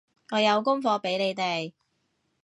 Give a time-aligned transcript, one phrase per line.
[0.31, 1.73] 我有功課畀你哋